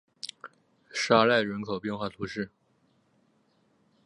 [0.91, 2.49] 沙赖人口变化图示